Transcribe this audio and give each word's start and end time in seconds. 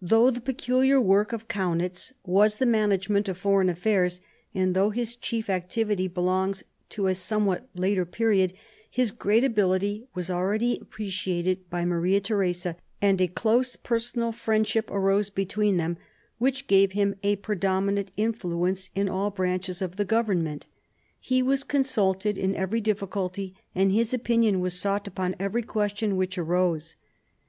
Though 0.00 0.30
the 0.30 0.40
peculiar 0.40 1.00
work 1.00 1.32
of 1.32 1.48
Kaiinitz 1.48 2.12
was 2.24 2.58
the 2.58 2.66
management 2.66 3.28
of 3.28 3.36
foreign 3.36 3.68
affairs, 3.68 4.20
and 4.54 4.76
though 4.76 4.90
his 4.90 5.16
chief 5.16 5.50
activity 5.50 6.06
belongs 6.06 6.62
to 6.90 7.08
a 7.08 7.16
somewhat 7.16 7.68
later 7.74 8.04
period, 8.06 8.52
his 8.88 9.10
great 9.10 9.42
ability 9.42 10.06
was 10.14 10.30
already 10.30 10.78
appreciated 10.80 11.68
by 11.68 11.84
Maria 11.84 12.20
Theresa, 12.20 12.76
and 13.02 13.20
a 13.20 13.26
close 13.26 13.74
personal 13.74 14.30
friendship 14.30 14.88
arose 14.88 15.30
between 15.30 15.78
them, 15.78 15.96
which 16.38 16.68
gave 16.68 16.92
him 16.92 17.16
a 17.24 17.34
predominant 17.34 18.12
influence 18.16 18.90
in 18.94 19.08
all 19.08 19.30
branches 19.30 19.82
of 19.82 19.96
the 19.96 20.04
government 20.04 20.68
He 21.18 21.42
was 21.42 21.64
consulted 21.64 22.38
in 22.38 22.54
every 22.54 22.80
difficulty, 22.80 23.56
and 23.74 23.90
his 23.90 24.14
opinion 24.14 24.60
was 24.60 24.78
sought 24.78 25.08
upon 25.08 25.34
every 25.40 25.64
question 25.64 26.16
which 26.16 26.38
arose. 26.38 26.94